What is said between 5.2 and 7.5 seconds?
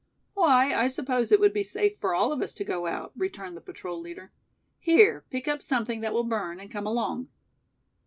pick up something that will burn, and come along."